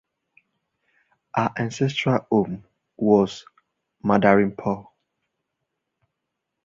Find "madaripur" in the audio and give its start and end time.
4.03-4.87